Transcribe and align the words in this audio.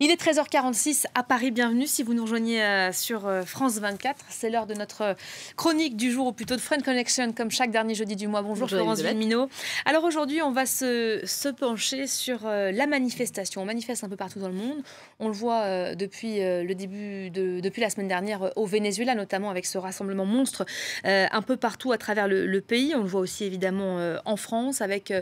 Il 0.00 0.12
est 0.12 0.22
13h46 0.22 1.06
à 1.16 1.24
Paris, 1.24 1.50
bienvenue 1.50 1.88
si 1.88 2.04
vous 2.04 2.14
nous 2.14 2.22
rejoignez 2.22 2.62
euh, 2.62 2.92
sur 2.92 3.26
euh, 3.26 3.42
France 3.42 3.80
24. 3.80 4.26
C'est 4.28 4.48
l'heure 4.48 4.68
de 4.68 4.74
notre 4.74 5.02
euh, 5.02 5.14
chronique 5.56 5.96
du 5.96 6.12
jour, 6.12 6.28
ou 6.28 6.32
plutôt 6.32 6.54
de 6.54 6.60
Friend 6.60 6.84
Connection, 6.84 7.32
comme 7.32 7.50
chaque 7.50 7.72
dernier 7.72 7.96
jeudi 7.96 8.14
du 8.14 8.28
mois. 8.28 8.42
Bonjour, 8.42 8.68
Florence 8.68 9.00
Villemino. 9.00 9.48
Alors 9.86 10.04
aujourd'hui, 10.04 10.40
on 10.40 10.52
va 10.52 10.66
se, 10.66 11.20
se 11.24 11.48
pencher 11.48 12.06
sur 12.06 12.44
la 12.44 12.86
manifestation. 12.86 13.60
On 13.60 13.64
manifeste 13.64 14.04
un 14.04 14.08
peu 14.08 14.14
partout 14.14 14.38
dans 14.38 14.46
le 14.46 14.54
monde. 14.54 14.84
On 15.18 15.26
le 15.26 15.34
voit 15.34 15.96
depuis 15.96 16.38
le 16.38 16.72
début, 16.74 17.30
de, 17.30 17.58
depuis 17.58 17.80
la 17.80 17.90
semaine 17.90 18.06
dernière 18.06 18.52
au 18.54 18.66
Venezuela, 18.66 19.16
notamment 19.16 19.50
avec 19.50 19.66
ce 19.66 19.78
rassemblement 19.78 20.26
monstre 20.26 20.64
un 21.02 21.42
peu 21.42 21.56
partout 21.56 21.90
à 21.90 21.98
travers 21.98 22.28
le, 22.28 22.60
pays. 22.60 22.94
On 22.94 23.02
le 23.02 23.08
voit 23.08 23.20
aussi 23.20 23.44
évidemment 23.44 24.16
en 24.24 24.36
France, 24.36 24.80
avec 24.80 25.12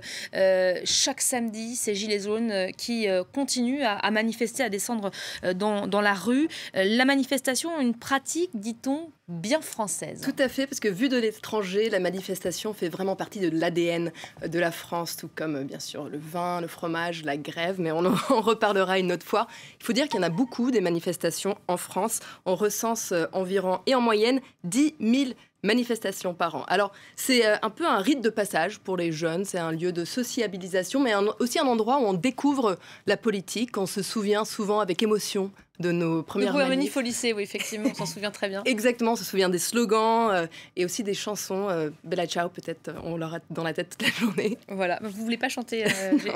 chaque 0.84 1.22
samedi 1.22 1.77
ces 1.77 1.95
gilets 1.95 2.20
jaunes 2.20 2.72
qui 2.77 3.06
continuent 3.32 3.82
à, 3.82 3.95
à 3.95 4.11
manifester 4.11 4.65
à 4.66 4.68
descendre 4.68 5.10
euh, 5.44 5.54
dans, 5.54 5.86
dans 5.86 6.00
la 6.00 6.14
rue. 6.14 6.48
Euh, 6.77 6.84
la 6.84 7.04
manifestation, 7.04 7.80
une 7.80 7.96
pratique, 7.96 8.50
dit-on, 8.54 9.10
bien 9.28 9.60
française. 9.60 10.20
Tout 10.20 10.40
à 10.40 10.48
fait, 10.48 10.66
parce 10.66 10.78
que 10.78 10.88
vu 10.88 11.08
de 11.08 11.16
l'étranger, 11.16 11.90
la 11.90 11.98
manifestation 11.98 12.72
fait 12.72 12.88
vraiment 12.88 13.16
partie 13.16 13.40
de 13.40 13.48
l'ADN 13.48 14.12
de 14.46 14.58
la 14.58 14.70
France, 14.70 15.16
tout 15.16 15.28
comme 15.34 15.64
bien 15.64 15.80
sûr 15.80 16.08
le 16.08 16.18
vin, 16.18 16.60
le 16.60 16.68
fromage, 16.68 17.24
la 17.24 17.36
grève, 17.36 17.80
mais 17.80 17.90
on 17.90 18.04
en 18.04 18.14
reparlera 18.40 18.98
une 18.98 19.12
autre 19.12 19.26
fois. 19.26 19.48
Il 19.80 19.84
faut 19.84 19.92
dire 19.92 20.08
qu'il 20.08 20.16
y 20.16 20.20
en 20.20 20.26
a 20.26 20.30
beaucoup 20.30 20.70
des 20.70 20.80
manifestations 20.80 21.56
en 21.66 21.76
France. 21.76 22.20
On 22.44 22.54
recense 22.54 23.12
euh, 23.12 23.26
environ 23.32 23.80
et 23.86 23.94
en 23.94 24.00
moyenne 24.00 24.40
10 24.64 24.94
000 25.00 25.30
manifestations 25.64 26.32
par 26.32 26.54
an. 26.54 26.64
Alors, 26.68 26.92
c'est 27.16 27.44
un 27.44 27.70
peu 27.70 27.86
un 27.86 27.98
rite 27.98 28.20
de 28.20 28.30
passage 28.30 28.78
pour 28.78 28.96
les 28.96 29.10
jeunes, 29.10 29.44
c'est 29.44 29.58
un 29.58 29.72
lieu 29.72 29.90
de 29.90 30.04
sociabilisation, 30.04 31.00
mais 31.00 31.12
aussi 31.40 31.58
un 31.58 31.66
endroit 31.66 31.98
où 31.98 32.04
on 32.04 32.14
découvre 32.14 32.78
la 33.06 33.16
politique, 33.16 33.77
on 33.77 33.86
se 33.86 34.02
souvient 34.02 34.44
souvent 34.44 34.78
avec 34.78 35.02
émotion 35.02 35.50
de 35.80 35.92
nos 35.92 36.22
premières 36.22 36.54
de 36.54 36.64
manifs 36.64 36.96
au 36.96 37.00
lycée, 37.00 37.32
oui, 37.32 37.42
effectivement, 37.42 37.90
on 37.90 37.94
s'en 37.94 38.06
souvient 38.06 38.30
très 38.30 38.48
bien. 38.48 38.62
Exactement, 38.66 39.12
on 39.12 39.16
se 39.16 39.24
souvient 39.24 39.48
des 39.48 39.58
slogans 39.58 40.30
euh, 40.33 40.46
et 40.77 40.84
aussi 40.84 41.02
des 41.02 41.14
chansons. 41.14 41.68
Euh, 41.68 41.91
Bella 42.05 42.27
Ciao, 42.27 42.48
peut-être, 42.48 42.92
on 43.05 43.16
l'aura 43.16 43.38
dans 43.50 43.62
la 43.62 43.72
tête 43.72 43.91
toute 43.91 44.08
la 44.08 44.14
journée. 44.14 44.58
Voilà, 44.68 44.98
vous 45.02 45.24
voulez 45.24 45.36
pas 45.36 45.48
chanter, 45.48 45.84
euh, 45.84 45.88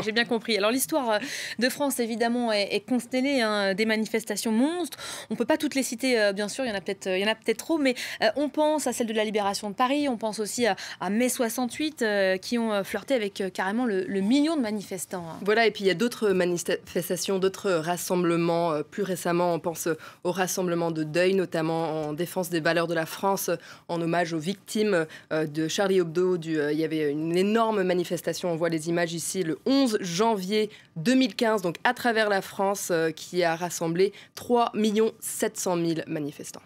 j'ai 0.05 0.13
bien 0.13 0.25
compris. 0.25 0.57
Alors 0.57 0.71
l'histoire 0.71 1.21
de 1.59 1.69
France, 1.69 2.01
évidemment, 2.01 2.53
est, 2.53 2.85
constellée 2.87 3.41
hein, 3.41 3.75
des 3.75 3.85
manifestations 3.85 4.53
monstres. 4.53 4.99
On 5.31 5.37
peut 5.37 5.45
pas 5.45 5.57
toutes 5.57 5.75
les 5.75 5.83
citer, 5.83 6.33
bien 6.35 6.49
sûr, 6.49 6.65
il 6.65 6.69
y 6.69 6.73
en 6.73 6.77
a 6.77 6.81
peut-être 6.81 7.07
il 7.07 7.21
y 7.21 7.25
en 7.25 7.31
a 7.31 7.35
peut-être 7.35 7.59
trop, 7.59 7.79
mais 7.79 7.95
on 8.37 8.49
pense 8.49 8.87
à 8.87 8.93
celle 8.93 9.07
de 9.07 9.13
la 9.13 9.25
libération 9.25 9.71
de 9.71 9.75
Paris, 9.75 10.09
on 10.09 10.17
pense 10.17 10.39
aussi 10.39 10.67
à, 10.67 11.11
mai 11.11 11.29
68, 11.29 12.05
qui 12.41 12.59
ont 12.59 12.83
flirté 12.85 13.15
avec 13.15 13.43
carrément 13.53 13.87
le, 13.87 14.05
le, 14.05 14.21
million 14.21 14.57
de 14.57 14.63
manifestants. 14.63 15.25
Hein. 15.29 15.39
Voilà, 15.43 15.67
et 15.67 15.71
puis 15.71 15.85
il 15.85 15.87
y 15.87 15.91
a 15.91 15.95
d'autres 15.95 16.31
manifestations, 16.31 17.39
d'autres 17.39 17.71
rassemblements 17.71 18.83
plus 18.91 19.03
récemment 19.03 19.30
on 19.39 19.59
pense 19.59 19.89
au 20.25 20.33
rassemblement 20.33 20.91
de 20.91 21.05
deuil, 21.05 21.35
notamment 21.35 22.09
en 22.09 22.13
défense 22.13 22.51
des 22.51 22.61
valeurs 22.61 22.87
de 22.87 22.95
la 22.95 23.07
France, 23.07 23.51
en 23.89 24.01
hommage 24.01 24.33
aux 24.33 24.39
victimes 24.39 25.07
euh, 25.33 25.47
de 25.47 25.69
Charlie 25.69 25.99
Hebdo. 25.99 26.37
Euh, 26.37 26.73
il 26.73 26.79
y 26.79 26.85
avait 26.85 27.11
une 27.11 27.37
énorme 27.37 27.83
manifestation, 27.83 28.53
on 28.53 28.57
voit 28.57 28.69
les 28.69 28.89
images 28.89 29.13
ici, 29.13 29.43
le 29.43 29.59
11 29.67 29.99
janvier 30.01 30.71
2015, 30.97 31.63
donc 31.63 31.77
à 31.85 31.95
travers 31.95 32.29
la 32.29 32.43
France, 32.43 32.89
euh, 32.91 33.11
qui 33.11 33.43
a 33.45 33.57
rassemblé 33.57 34.13
3 34.35 34.73
700 35.21 35.77
000 35.77 36.01
manifestants. 36.07 36.63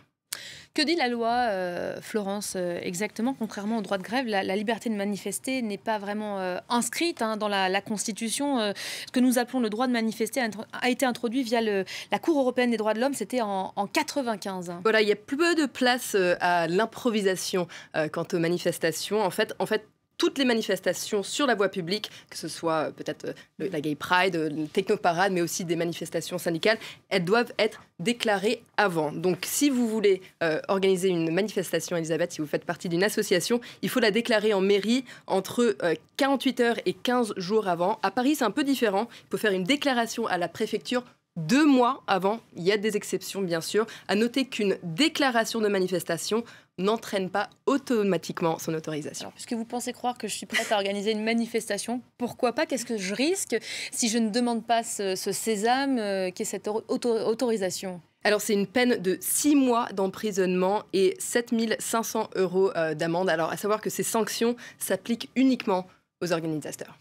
Que 0.75 0.83
dit 0.83 0.97
la 0.97 1.07
loi, 1.07 1.31
euh, 1.51 2.01
Florence, 2.01 2.55
euh, 2.57 2.81
exactement 2.83 3.33
Contrairement 3.39 3.79
au 3.79 3.81
droit 3.81 3.97
de 3.97 4.03
grève, 4.03 4.27
la, 4.27 4.57
liberté 4.57 4.91
de 4.91 4.97
manifester 4.97 5.63
n'est 5.63 5.79
pas 5.79 5.99
vraiment 5.99 6.41
euh, 6.41 6.59
inscrite 6.69 7.23
hein, 7.23 7.37
dans 7.37 7.47
la, 7.47 7.81
Constitution. 7.81 8.59
ce 8.59 9.13
que 9.13 9.21
nous 9.21 9.39
appelons 9.39 9.61
le 9.61 9.71
droit 9.71 9.87
de 9.87 9.93
manifester 9.93 10.41
a, 10.41 10.91
été 10.91 11.07
introduit 11.07 11.45
via 11.45 11.61
la 11.61 12.19
Cour 12.19 12.41
européenne 12.41 12.73
des 12.73 12.77
droits 12.77 12.93
de 12.93 13.01
l'homme, 13.01 13.15
c'était 13.15 13.41
en, 13.41 13.73
en 13.77 13.87
95. 13.87 14.73
Voilà, 14.83 15.01
il 15.01 15.07
y 15.07 15.13
a 15.13 15.17
peu 15.17 15.55
de 15.55 15.67
place 15.67 16.17
à 16.41 16.67
l'improvisation 16.67 17.69
quant 18.13 18.27
aux 18.33 18.39
manifestations. 18.39 19.21
En 19.21 19.31
fait, 19.31 19.55
en 19.61 19.67
fait, 19.67 19.87
toutes 20.19 20.39
les 20.39 20.45
manifestations 20.45 21.23
sur 21.23 21.47
la 21.47 21.55
voie 21.55 21.69
publique, 21.69 22.11
que 22.31 22.37
ce 22.37 22.49
soit 22.49 22.89
euh, 22.89 22.91
peut-être 22.91 23.27
euh, 23.27 23.69
la 23.71 23.81
Gay 23.81 23.95
Pride, 23.95 24.37
euh, 24.37 24.49
le 24.49 24.67
Technoparade, 24.67 25.33
mais 25.33 25.41
aussi 25.41 25.65
des 25.65 25.77
manifestations 25.77 26.39
syndicales, 26.39 26.79
elles 27.09 27.25
doivent 27.25 27.53
être 27.59 27.83
déclarées 27.99 28.63
avant. 28.77 29.13
Donc 29.13 29.39
si 29.43 29.71
vous 29.71 29.89
voulez 29.89 30.21
organiser 30.67 31.09
une 31.09 31.33
manifestation, 31.33 31.97
Elisabeth, 31.97 32.33
si 32.33 32.41
vous 32.41 32.47
faites 32.47 32.65
partie 32.65 32.89
d'une 32.89 33.05
association, 33.05 33.61
il 33.83 33.89
faut 33.89 34.01
la 34.01 34.11
déclarer 34.11 34.53
en 34.53 34.61
mairie 34.61 35.05
entre 35.29 35.77
48 36.17 36.61
heures 36.61 36.77
et 36.87 36.93
15 36.93 37.35
jours 37.37 37.69
avant. 37.69 38.01
À 38.03 38.11
Paris, 38.11 38.35
c'est 38.35 38.45
un 38.45 38.51
peu 38.51 38.65
différent. 38.65 39.09
Il 39.27 39.31
faut 39.31 39.39
faire 39.39 39.53
une 39.53 39.63
déclaration 39.63 40.27
à 40.27 40.39
la 40.39 40.49
préfecture 40.49 41.05
deux 41.37 41.67
mois 41.67 42.03
avant. 42.07 42.41
Il 42.57 42.63
y 42.63 42.73
a 42.73 42.77
des 42.77 42.97
exceptions, 42.97 43.43
bien 43.43 43.61
sûr. 43.61 43.87
À 44.09 44.15
noter 44.15 44.47
qu'une 44.47 44.77
déclaration 44.83 45.61
de 45.61 45.69
manifestation 45.69 46.45
n'entraîne 46.79 47.31
pas 47.31 47.51
automatiquement 47.67 48.59
son 48.59 48.75
autorisation. 48.75 49.31
puisque 49.33 49.53
vous 49.53 49.65
pensez 49.65 49.93
croire 49.93 50.19
que 50.19 50.29
je 50.29 50.35
suis 50.35 50.47
prête 50.47 50.73
à 50.73 50.77
organiser 50.77 51.13
une 51.13 51.25
manifestation, 51.25 52.01
pourquoi 52.19 52.53
pas? 52.53 52.67
Qu'est-ce 52.67 52.85
que 52.85 52.99
je 52.99 53.15
risque 53.15 53.57
si 53.93 54.09
je 54.09 54.19
ne 54.19 54.31
demande 54.31 54.67
pas 54.67 54.83
ce, 54.83 55.15
sésame 55.15 55.99
euh, 55.99 56.31
qui 56.31 56.43
est 56.43 56.47
cette 56.47 56.69
autorisation? 56.69 58.01
Alors, 58.27 58.41
c'est 58.41 58.55
une 58.55 58.67
peine 58.67 58.97
de 58.97 59.19
6 59.21 59.55
mois 59.55 59.87
d'emprisonnement 59.93 60.83
et 60.95 61.15
7500 61.19 62.31
euros 62.37 62.71
euh, 62.75 62.95
d'amende. 62.95 63.29
Alors, 63.29 63.51
à 63.51 63.59
savoir 63.59 63.83
que 63.83 63.91
ces 63.91 64.03
sanctions 64.03 64.57
s'appliquent 64.79 65.29
uniquement 65.37 65.87
aux 66.25 66.33
organisateurs. 66.33 66.99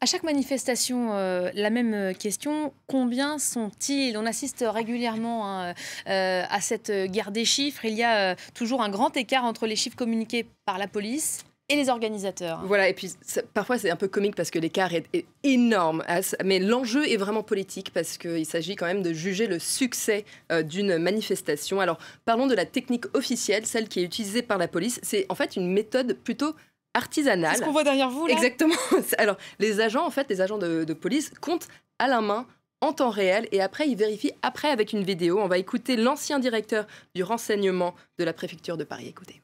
À 0.00 0.06
chaque 0.06 0.24
manifestation, 0.24 1.14
euh, 1.14 1.50
la 1.54 1.70
même 1.70 1.94
euh, 1.94 2.12
question, 2.12 2.72
combien 2.86 3.38
sont-ils? 3.38 4.18
On 4.18 4.26
assiste 4.26 4.64
régulièrement 4.66 5.48
hein, 5.48 5.74
euh, 6.08 6.42
à 6.48 6.60
cette 6.60 6.90
guerre 6.90 7.30
des 7.30 7.44
chiffres. 7.44 7.84
Il 7.84 7.94
y 7.94 8.02
a 8.02 8.36
toujours 8.54 8.82
un 8.82 8.90
grand 8.90 9.16
écart 9.16 9.44
entre 9.44 9.66
les 9.66 9.76
chiffres 9.76 9.96
communiqués 9.96 10.46
par 10.66 10.78
la 10.78 10.88
police 10.88 11.44
et 11.70 11.76
les 11.76 11.88
organisateurs. 11.88 12.60
Voilà, 12.66 12.90
et 12.90 12.92
puis 12.92 13.12
parfois 13.54 13.78
c'est 13.78 13.88
un 13.88 13.96
peu 13.96 14.08
comique 14.08 14.36
parce 14.36 14.50
que 14.50 14.58
l'écart 14.58 14.92
est, 14.92 15.24
énorme, 15.42 16.04
mais 16.44 16.58
l'enjeu 16.58 17.08
est 17.08 17.16
vraiment 17.16 17.42
politique 17.42 17.90
parce 17.94 18.18
qu'il 18.18 18.44
s'agit 18.44 18.76
quand 18.76 18.84
même 18.84 19.02
de 19.02 19.14
juger 19.14 19.46
le 19.46 19.58
succès 19.58 20.26
d'une 20.64 20.98
manifestation. 20.98 21.80
Alors 21.80 21.96
parlons 22.26 22.46
de 22.46 22.54
la 22.54 22.66
technique 22.66 23.06
officielle, 23.16 23.64
celle 23.64 23.88
qui 23.88 24.00
est 24.00 24.02
utilisée 24.02 24.42
par 24.42 24.58
la 24.58 24.68
police. 24.68 25.00
C'est 25.02 25.24
en 25.30 25.34
fait 25.34 25.56
une 25.56 25.72
méthode 25.72 26.18
plutôt 26.22 26.54
artisanale. 26.94 27.52
C'est 27.52 27.60
ce 27.60 27.64
qu'on 27.64 27.72
voit 27.72 27.84
derrière 27.84 28.10
vous, 28.10 28.26
là 28.26 28.32
Exactement. 28.32 28.74
Alors, 29.18 29.36
les 29.58 29.80
agents, 29.80 30.06
en 30.06 30.10
fait, 30.10 30.28
les 30.30 30.40
agents 30.40 30.58
de, 30.58 30.92
police 30.94 31.30
comptent 31.40 31.68
à 31.98 32.08
la 32.08 32.20
main 32.20 32.46
en 32.80 32.92
temps 32.92 33.10
réel 33.10 33.48
et 33.50 33.60
après 33.60 33.88
ils 33.88 33.96
vérifient 33.96 34.32
après 34.42 34.68
avec 34.68 34.92
une 34.92 35.04
vidéo. 35.04 35.40
On 35.40 35.48
va 35.48 35.58
écouter 35.58 35.96
l'ancien 35.96 36.38
directeur 36.38 36.86
du 37.14 37.22
renseignement 37.22 37.94
de 38.18 38.24
la 38.24 38.32
préfecture 38.32 38.76
de 38.76 38.84
Paris. 38.84 39.06
Écoutez. 39.08 39.40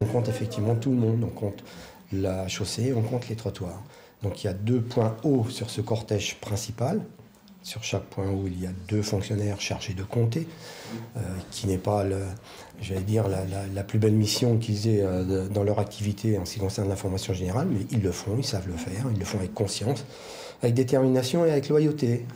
On 0.00 0.06
compte 0.06 0.28
effectivement 0.28 0.74
tout 0.74 0.90
le 0.90 0.96
monde, 0.96 1.24
on 1.24 1.30
compte 1.30 1.62
la 2.12 2.48
chaussée, 2.48 2.92
on 2.94 3.02
compte 3.02 3.28
les 3.28 3.36
trottoirs. 3.36 3.82
Donc 4.22 4.42
il 4.42 4.46
y 4.46 4.50
a 4.50 4.54
deux 4.54 4.80
points 4.80 5.16
hauts 5.22 5.46
sur 5.50 5.68
ce 5.70 5.80
cortège 5.80 6.36
principal, 6.36 7.02
sur 7.64 7.82
chaque 7.82 8.04
point 8.04 8.30
où 8.30 8.46
il 8.46 8.62
y 8.62 8.66
a 8.66 8.70
deux 8.88 9.02
fonctionnaires 9.02 9.60
chargés 9.60 9.94
de 9.94 10.02
compter, 10.02 10.46
euh, 11.16 11.20
qui 11.50 11.66
n'est 11.66 11.78
pas, 11.78 12.04
j'allais 12.80 13.00
dire, 13.00 13.24
la, 13.26 13.82
plus 13.82 13.98
belle 13.98 14.12
mission 14.12 14.58
qu'ils 14.58 14.86
aient 14.86 15.02
euh, 15.02 15.48
dans 15.48 15.64
leur 15.64 15.78
activité 15.78 16.38
en 16.38 16.44
ce 16.44 16.54
qui 16.54 16.60
concerne 16.60 16.88
l'information 16.88 17.32
générale, 17.32 17.66
mais 17.70 17.86
ils 17.90 18.02
le 18.02 18.12
font, 18.12 18.36
ils 18.38 18.44
savent 18.44 18.68
le 18.68 18.76
faire, 18.76 19.06
ils 19.10 19.18
le 19.18 19.24
font 19.24 19.38
avec 19.38 19.54
conscience, 19.54 20.04
avec 20.62 20.74
détermination 20.74 21.46
et 21.46 21.50
avec 21.50 21.70
loyauté. 21.70 22.26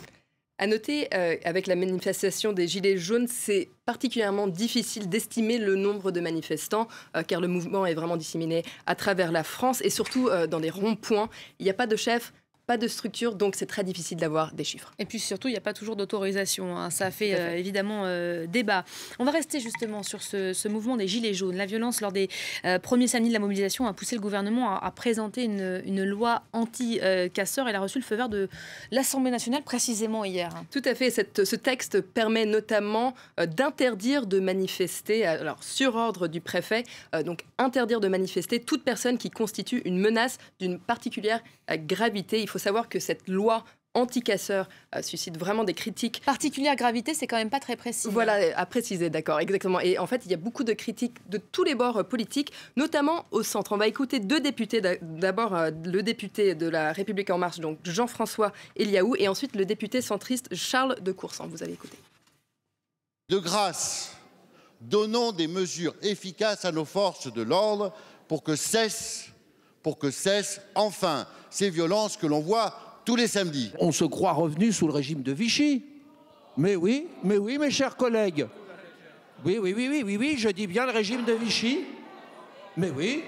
À 0.61 0.67
noter, 0.67 1.09
euh, 1.15 1.37
avec 1.45 1.67
la 1.67 1.77
manifestation 1.77 2.55
des 2.55 2.67
Gilets 2.67 2.97
jaunes, 2.97 3.29
c'est 3.29 3.69
particulièrement 3.85 4.49
difficile 4.49 5.11
d'estimer 5.11 5.59
le 5.59 5.77
nombre 5.77 6.11
de 6.11 6.21
manifestants, 6.21 6.89
car 7.29 7.41
le 7.41 7.49
mouvement 7.49 7.87
est 7.87 7.95
vraiment 7.95 8.17
disséminé 8.17 8.65
à 8.87 8.95
travers 8.95 9.31
la 9.31 9.45
France 9.45 9.83
et 9.85 9.91
surtout 9.91 10.29
dans 10.51 10.59
des 10.59 10.71
ronds-points. 10.71 11.29
Il 11.61 11.65
n'y 11.65 11.71
a 11.71 11.75
pas 11.75 11.87
de 11.87 11.95
chef, 11.95 12.33
pas 12.69 12.77
de 12.77 12.87
structure, 12.87 13.35
donc 13.35 13.57
c'est 13.57 13.65
très 13.65 13.83
difficile 13.83 14.19
d'avoir 14.19 14.53
des 14.53 14.63
chiffres. 14.63 14.93
Et 14.99 15.07
puis 15.07 15.19
surtout, 15.19 15.49
il 15.49 15.53
n'y 15.53 15.57
a 15.57 15.63
pas 15.63 15.73
toujours 15.73 15.97
d'autorisation. 15.97 16.77
Hein. 16.77 16.91
Ça 16.91 17.11
fait, 17.11 17.35
euh, 17.35 17.57
évidemment 17.57 18.03
euh, 18.05 18.47
débat. 18.47 18.85
On 19.19 19.25
va 19.25 19.31
rester 19.31 19.59
justement 19.59 20.03
sur 20.03 20.23
ce, 20.23 20.69
mouvement 20.69 20.99
des 20.99 21.09
Gilets 21.09 21.33
jaunes. 21.33 21.57
La 21.57 21.65
violence 21.65 22.03
lors 22.03 22.13
des 22.13 22.29
euh, 22.67 22.79
premiers 22.79 23.07
samedis 23.07 23.31
de 23.31 23.33
la 23.33 23.39
mobilisation 23.39 23.87
a 23.87 23.95
poussé 23.95 24.17
le 24.17 24.21
gouvernement 24.21 24.79
à, 24.79 24.91
présenter 24.91 25.45
une, 25.45 26.05
loi 26.05 26.43
anti-casseurs. 26.53 27.69
Elle 27.69 27.77
a 27.77 27.81
reçu 27.81 28.01
le 28.01 28.05
feu 28.05 28.17
vert 28.17 28.29
de 28.29 28.51
l'Assemblée 28.91 29.31
nationale 29.31 29.63
précisément 29.63 30.27
hier. 30.27 30.51
Tout 30.71 30.83
à 30.85 30.95
fait. 30.95 31.09
Cette, 31.09 31.47
ce 31.47 31.57
texte 31.57 32.03
permet 32.03 32.45
notamment 32.45 33.15
d'interdire 33.39 34.27
de 34.27 34.41
manifester, 34.41 35.25
alors 35.25 35.63
sur 35.63 35.95
ordre 35.95 36.29
du 36.29 36.43
préfet, 36.43 36.85
donc 37.25 37.47
interdire 37.57 38.01
de 38.01 38.09
manifester 38.09 38.61
toute 38.61 38.85
personne 38.85 39.17
qui 39.17 39.31
constitue 39.31 39.81
une 39.87 39.99
menace 39.99 40.37
d'une 40.61 40.79
particulière 40.79 41.43
gravité. 41.71 42.41
Il 42.41 42.49
faut 42.49 42.58
savoir 42.59 42.89
que 42.89 43.01
cette 43.01 43.29
loi 43.29 43.65
anti-casseurs 43.95 44.69
euh, 44.95 45.03
suscite 45.03 45.37
vraiment 45.37 45.65
des 45.65 45.75
critiques. 45.75 46.23
Particulière 46.25 46.77
gravité, 46.77 47.15
c'est 47.15 47.27
quand 47.27 47.37
même 47.37 47.51
pas 47.51 47.61
très 47.61 47.77
précis. 47.77 48.09
Voilà, 48.11 48.57
à 48.57 48.67
préciser, 48.67 49.11
d'accord, 49.11 49.41
exactement. 49.41 49.81
Et 49.81 49.99
en 49.99 50.07
fait, 50.07 50.23
il 50.25 50.31
y 50.31 50.35
a 50.35 50.39
beaucoup 50.39 50.65
de 50.65 50.73
critiques 50.73 51.17
de 51.29 51.39
tous 51.39 51.65
les 51.65 51.75
bords 51.75 51.99
euh, 51.99 52.03
politiques, 52.03 52.53
notamment 52.77 53.25
au 53.31 53.43
centre. 53.43 53.73
On 53.73 53.77
va 53.77 53.87
écouter 53.87 54.21
deux 54.21 54.41
députés. 54.41 54.81
D'abord, 55.03 55.55
euh, 55.55 55.71
le 55.85 56.03
député 56.03 56.55
de 56.55 56.69
la 56.69 56.93
République 56.93 57.31
en 57.31 57.39
marche, 57.39 57.61
donc 57.61 57.79
Jean-François 57.85 58.53
Eliaou, 58.77 59.17
et 59.17 59.29
ensuite 59.29 59.57
le 59.57 59.65
député 59.65 60.01
centriste 60.01 60.55
Charles 60.55 61.01
de 61.01 61.13
Coursan. 61.13 61.47
Vous 61.49 61.63
allez 61.63 61.73
écouter. 61.73 61.99
De 63.29 63.39
grâce, 63.39 64.17
donnons 64.81 65.33
des 65.33 65.49
mesures 65.49 65.95
efficaces 66.03 66.65
à 66.65 66.73
nos 66.73 66.85
forces 66.85 67.33
de 67.33 67.43
l'ordre 67.43 67.93
pour 68.27 68.43
que 68.43 68.57
cessent, 68.57 69.31
pour 69.83 69.99
que 69.99 70.11
cessent 70.11 70.61
enfin 70.75 71.27
ces 71.51 71.71
violences 71.71 72.17
que 72.17 72.27
l'on 72.27 72.41
voit 72.41 72.75
tous 73.05 73.17
les 73.17 73.27
samedis. 73.27 73.73
On 73.79 73.93
se 73.93 74.05
croit 74.05 74.33
revenu 74.33 74.73
sous 74.73 74.87
le 74.87 74.93
régime 74.93 75.23
de 75.23 75.33
Vichy. 75.33 75.85
Mais 76.57 76.77
oui, 76.77 77.07
mais 77.23 77.39
oui, 77.39 77.57
mes 77.57 77.71
chers 77.71 77.97
collègues. 77.97 78.47
Oui, 79.45 79.59
oui, 79.59 79.73
oui, 79.77 79.89
oui, 79.89 80.03
oui, 80.05 80.17
oui, 80.17 80.35
je 80.37 80.49
dis 80.49 80.67
bien 80.67 80.85
le 80.85 80.93
régime 80.93 81.25
de 81.25 81.33
Vichy. 81.33 81.85
Mais 82.77 82.91
oui, 82.91 83.23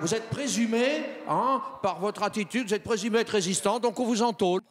vous 0.00 0.14
êtes 0.14 0.28
présumé, 0.30 1.02
hein, 1.28 1.62
par 1.82 2.00
votre 2.00 2.22
attitude, 2.22 2.68
vous 2.68 2.74
êtes 2.74 2.82
présumé 2.82 3.18
être 3.20 3.30
résistant, 3.30 3.78
donc 3.78 4.00
on 4.00 4.04
vous 4.04 4.22
entôle. 4.22 4.62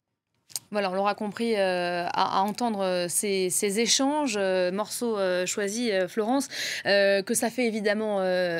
Voilà, 0.71 0.91
on 0.91 0.93
l'aura 0.93 1.15
compris 1.15 1.55
euh, 1.55 2.05
à, 2.13 2.43
entendre 2.43 2.83
euh, 2.83 3.07
ces, 3.09 3.79
échanges, 3.79 4.35
euh, 4.37 4.71
morceaux 4.71 5.17
choisis, 5.45 5.91
Florence, 6.07 6.47
que 6.85 7.33
ça 7.33 7.49
fait 7.49 7.65
évidemment 7.65 8.19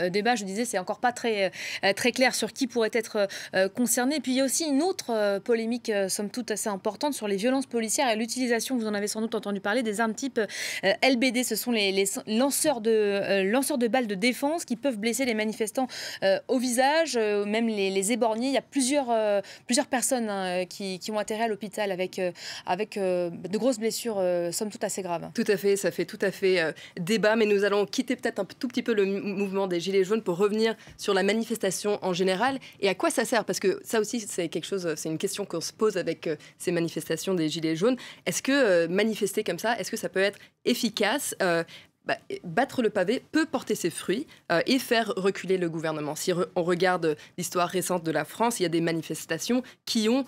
débat. 0.09 0.35
Je 0.35 0.43
disais, 0.43 0.65
c'est 0.65 0.79
encore 0.79 0.99
pas 0.99 1.11
très, 1.11 1.51
très 1.95 2.11
clair 2.11 2.33
sur 2.33 2.53
qui 2.53 2.67
pourrait 2.67 2.91
être 2.93 3.27
concerné. 3.75 4.19
Puis 4.19 4.33
il 4.33 4.37
y 4.37 4.41
a 4.41 4.45
aussi 4.45 4.65
une 4.65 4.81
autre 4.81 5.39
polémique, 5.39 5.91
somme 6.07 6.29
toute 6.29 6.51
assez 6.51 6.69
importante, 6.69 7.13
sur 7.13 7.27
les 7.27 7.35
violences 7.35 7.65
policières 7.65 8.09
et 8.09 8.15
l'utilisation, 8.15 8.77
vous 8.77 8.87
en 8.87 8.93
avez 8.93 9.07
sans 9.07 9.21
doute 9.21 9.35
entendu 9.35 9.59
parler, 9.59 9.83
des 9.83 10.01
armes 10.01 10.13
type 10.13 10.39
LBD. 10.83 11.43
Ce 11.43 11.55
sont 11.55 11.71
les, 11.71 12.05
lanceurs, 12.27 12.81
de, 12.81 13.43
lanceurs 13.43 13.77
de 13.77 13.87
balles 13.87 14.07
de 14.07 14.15
défense 14.15 14.65
qui 14.65 14.75
peuvent 14.75 14.97
blesser 14.97 15.25
les 15.25 15.33
manifestants 15.33 15.87
au 16.47 16.57
visage, 16.57 17.17
même 17.17 17.67
les, 17.67 17.89
les. 17.89 18.11
Il 18.11 18.51
y 18.51 18.57
a 18.57 18.61
plusieurs, 18.61 19.43
plusieurs 19.65 19.87
personnes 19.87 20.29
hein, 20.29 20.65
qui, 20.65 20.99
qui 20.99 21.11
ont 21.11 21.19
atterri 21.19 21.43
à 21.43 21.47
l'hôpital 21.47 21.91
avec, 21.99 22.19
euh, 22.19 22.31
euh, 22.97 23.29
de 23.29 23.57
grosses 23.57 23.79
blessures, 23.79 24.17
euh, 24.17 24.51
somme 24.51 24.69
toute 24.69 24.83
assez 24.83 25.01
graves. 25.01 25.29
Tout 25.33 25.43
à 25.47 25.57
fait, 25.57 25.75
ça 25.75 25.91
fait 25.91 26.05
tout 26.05 26.19
à 26.21 26.31
fait 26.31 26.73
débat, 26.99 27.35
mais 27.35 27.45
nous 27.45 27.63
allons 27.63 27.85
quitter 27.85 28.15
peut-être 28.15 28.39
un 28.39 28.45
tout 28.45 28.67
petit 28.67 28.83
peu 28.83 28.93
le 28.93 29.05
mouvement 29.05 29.67
des 29.67 29.79
Gilets 29.79 30.03
jaunes 30.03 30.21
pour 30.21 30.37
revenir 30.37 30.75
sur 30.97 31.13
la 31.13 31.23
manifestation 31.23 31.99
en 32.01 32.13
général 32.13 32.59
et 32.79 32.89
à 32.89 32.95
quoi 32.95 33.09
ça 33.09 33.25
sert, 33.25 33.45
parce 33.45 33.59
que 33.59 33.79
ça 33.83 33.99
aussi 33.99 34.19
c'est 34.19 34.49
quelque 34.49 34.65
chose, 34.65 34.93
c'est 34.95 35.09
une 35.09 35.17
question 35.17 35.45
qu'on 35.45 35.61
se 35.61 35.73
pose 35.73 35.97
avec 35.97 36.29
ces 36.57 36.71
manifestations 36.71 37.33
des 37.33 37.49
Gilets 37.49 37.75
jaunes. 37.75 37.97
Est-ce 38.25 38.41
que 38.41 38.87
manifester 38.87 39.43
comme 39.43 39.59
ça, 39.59 39.77
est-ce 39.79 39.91
que 39.91 39.97
ça 39.97 40.09
peut 40.09 40.21
être 40.21 40.39
efficace? 40.65 41.35
Bah, 42.05 42.17
battre 42.43 42.81
le 42.81 42.89
pavé 42.89 43.23
peut 43.31 43.45
porter 43.45 43.75
ses 43.75 43.89
fruits 43.89 44.25
et 44.65 44.79
faire 44.79 45.13
reculer 45.15 45.57
le 45.57 45.69
gouvernement. 45.69 46.15
Si 46.15 46.31
on 46.55 46.63
regarde 46.63 47.15
l'histoire 47.37 47.69
récente 47.69 48.03
de 48.03 48.11
la 48.11 48.25
France, 48.25 48.59
il 48.59 48.63
y 48.63 48.65
a 48.65 48.69
des 48.69 48.81
manifestations 48.81 49.63
qui 49.85 50.09
ont 50.09 50.25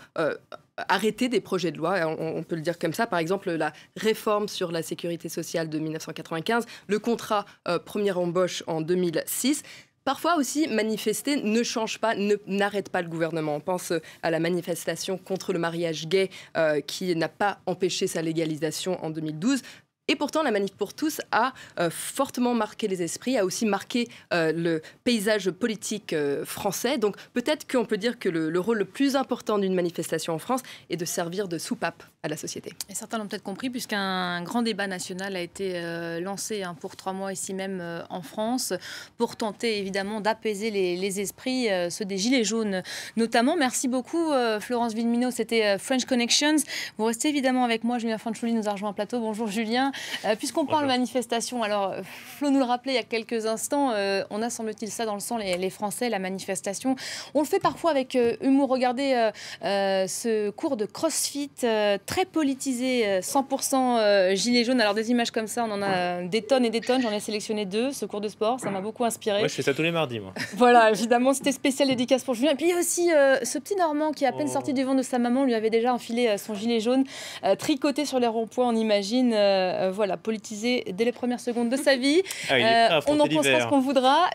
arrêter 0.89 1.29
des 1.29 1.41
projets 1.41 1.71
de 1.71 1.77
loi, 1.77 1.99
on, 2.19 2.43
peut 2.43 2.55
le 2.55 2.61
dire 2.61 2.79
comme 2.79 2.93
ça, 2.93 3.07
par 3.07 3.19
exemple 3.19 3.51
la 3.51 3.73
réforme 3.97 4.47
sur 4.47 4.71
la 4.71 4.81
sécurité 4.81 5.29
sociale 5.29 5.69
de 5.69 5.79
1995, 5.79 6.65
le 6.87 6.99
contrat 6.99 7.45
euh, 7.67 7.79
première 7.79 8.19
embauche 8.19 8.63
en 8.67 8.81
2006. 8.81 9.63
Parfois 10.03 10.35
aussi, 10.37 10.67
manifester 10.67 11.35
ne 11.35 11.61
change 11.61 11.99
pas, 11.99 12.15
n'arrête 12.47 12.89
pas 12.89 13.03
le 13.03 13.07
gouvernement. 13.07 13.55
On 13.55 13.59
pense 13.59 13.93
à 14.23 14.31
la 14.31 14.39
manifestation 14.39 15.19
contre 15.19 15.53
le 15.53 15.59
mariage 15.59 16.07
gay 16.07 16.31
euh, 16.57 16.81
qui 16.81 17.15
n'a 17.15 17.29
pas 17.29 17.59
empêché 17.67 18.07
sa 18.07 18.23
légalisation 18.23 19.03
en 19.05 19.11
2012. 19.11 19.61
Et 20.11 20.17
pourtant, 20.17 20.43
la 20.43 20.51
manif 20.51 20.73
pour 20.73 20.93
tous 20.93 21.21
a 21.31 21.53
euh, 21.79 21.89
fortement 21.89 22.53
marqué 22.53 22.89
les 22.89 23.01
esprits, 23.01 23.37
a 23.37 23.45
aussi 23.45 23.65
marqué 23.65 24.09
euh, 24.33 24.51
le 24.51 24.81
paysage 25.05 25.49
politique 25.51 26.11
euh, 26.11 26.43
français. 26.43 26.97
Donc 26.97 27.15
peut-être 27.31 27.65
qu'on 27.65 27.85
peut 27.85 27.95
dire 27.95 28.19
que 28.19 28.27
le, 28.27 28.59
rôle 28.59 28.79
le 28.79 28.83
plus 28.83 29.15
important 29.15 29.57
d'une 29.57 29.73
manifestation 29.73 30.33
en 30.33 30.37
France 30.37 30.63
est 30.89 30.97
de 30.97 31.05
servir 31.05 31.47
de 31.47 31.57
soupape 31.57 32.03
à 32.23 32.27
la 32.27 32.35
société. 32.35 32.73
Et 32.89 32.93
certains 32.93 33.19
l'ont 33.19 33.27
peut-être 33.27 33.41
compris, 33.41 33.69
puisqu'un 33.69 34.43
grand 34.43 34.63
débat 34.63 34.85
national 34.85 35.37
a 35.37 35.39
été 35.39 35.81
lancé 36.19 36.61
hein, 36.61 36.75
pour 36.79 36.97
trois 36.97 37.13
mois 37.13 37.31
ici 37.31 37.53
même 37.53 37.81
en 38.09 38.21
France, 38.21 38.73
pour 39.17 39.37
tenter 39.37 39.79
évidemment 39.79 40.21
d'apaiser 40.21 40.69
les, 40.69 41.19
esprits, 41.19 41.67
ceux 41.89 42.05
des 42.05 42.17
Gilets 42.17 42.43
jaunes 42.43 42.83
notamment. 43.15 43.55
Merci 43.57 43.87
beaucoup 43.87 44.31
Florence 44.59 44.93
Villemino, 44.93 45.31
c'était 45.31 45.79
French 45.79 46.05
Connections. 46.05 46.57
Vous 46.97 47.05
restez 47.05 47.29
évidemment 47.29 47.63
avec 47.63 47.83
moi, 47.83 47.97
Julien 47.97 48.19
Fanchouli 48.19 48.53
nous 48.53 48.69
a 48.69 48.73
rejoint 48.73 48.89
un 48.89 48.93
plateau. 48.93 49.19
Bonjour 49.19 49.47
Julien. 49.47 49.91
Euh, 50.25 50.35
puisqu'on 50.35 50.65
parle 50.65 50.85
manifestation, 50.85 51.63
alors 51.63 51.95
Flo 52.37 52.49
nous 52.49 52.59
le 52.59 52.65
rappelait 52.65 52.93
il 52.93 52.95
y 52.95 52.99
a 52.99 53.03
quelques 53.03 53.45
instants, 53.45 53.91
euh, 53.91 54.23
on 54.29 54.41
a 54.41 54.49
semble-t-il 54.49 54.91
ça 54.91 55.05
dans 55.05 55.13
le 55.13 55.19
sang, 55.19 55.37
les, 55.37 55.69
Français, 55.69 56.09
la 56.09 56.19
manifestation. 56.19 56.95
On 57.33 57.39
le 57.39 57.45
fait 57.45 57.59
parfois 57.59 57.91
avec 57.91 58.15
euh, 58.15 58.35
humour. 58.41 58.69
Regardez 58.69 59.29
ce 59.61 60.49
cours 60.49 60.77
de 60.77 60.85
CrossFit 60.85 61.51
très 62.05 62.25
politisé, 62.25 63.19
100% 63.19 64.35
gilet 64.35 64.63
jaune. 64.63 64.81
Alors 64.81 64.93
des 64.93 65.11
images 65.11 65.31
comme 65.31 65.47
ça, 65.47 65.65
on 65.67 65.71
en 65.71 65.81
a 65.81 66.23
des 66.23 66.41
tonnes 66.41 66.65
et 66.65 66.69
des 66.69 66.81
tonnes. 66.81 67.01
J'en 67.01 67.11
ai 67.11 67.19
sélectionné 67.19 67.65
deux, 67.65 67.91
ce 67.91 68.05
cours 68.05 68.21
de 68.21 68.27
sport, 68.27 68.59
ça 68.59 68.69
m'a 68.69 68.81
beaucoup 68.81 69.05
inspiré. 69.05 69.39
Moi, 69.39 69.47
je 69.47 69.53
fais 69.53 69.61
ça 69.61 69.73
tous 69.73 69.81
les 69.81 69.91
mardis, 69.91 70.19
moi. 70.19 70.33
Voilà, 70.55 70.91
évidemment, 70.91 71.33
c'était 71.33 71.51
spécial 71.51 71.87
dédicace 71.87 72.23
pour 72.23 72.33
Julien. 72.33 72.51
Et 72.51 72.55
puis 72.55 72.65
il 72.65 72.69
y 72.69 72.73
a 72.73 72.77
aussi 72.77 73.07
ce 73.07 73.57
petit 73.57 73.75
Normand 73.75 74.11
qui, 74.11 74.25
à 74.25 74.31
peine 74.31 74.47
oh. 74.49 74.53
sorti 74.53 74.73
du 74.73 74.83
vent 74.83 74.95
de 74.95 75.01
sa 75.01 75.19
maman, 75.19 75.43
lui 75.43 75.53
avait 75.53 75.69
déjà 75.69 75.93
enfilé 75.93 76.37
son 76.37 76.53
gilet 76.53 76.79
jaune, 76.79 77.05
tricoté 77.57 78.05
sur 78.05 78.19
les 78.19 78.27
ronds-points, 78.27 78.67
on 78.67 78.75
imagine 78.75 79.33
voilà, 79.91 80.17
politisé 80.17 80.85
dès 80.93 81.05
les 81.05 81.11
premières 81.11 81.39
secondes 81.39 81.69
de 81.69 81.77
sa 81.77 81.95
vie. 81.95 82.21
Ah, 82.49 82.53
euh, 82.53 83.01
on 83.07 83.19
en 83.19 83.27
pensera 83.27 83.61
ce 83.61 83.67
qu'on 83.67 83.81
voudra. 83.81 84.29